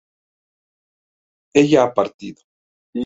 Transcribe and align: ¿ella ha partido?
¿ella 1.53 1.83
ha 1.83 1.93
partido? 1.93 2.41